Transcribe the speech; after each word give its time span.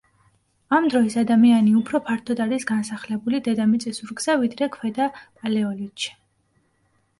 ამ 0.77 0.85
დროის 0.93 1.17
ადამიანი 1.21 1.73
უფრო 1.81 2.01
ფართოდ 2.07 2.41
არის 2.47 2.65
განსახლებული 2.71 3.43
დედამიწის 3.49 4.01
ზურგზე, 4.01 4.39
ვიდრე 4.47 4.73
ქვედა 4.79 5.11
პალეოლითში. 5.21 6.13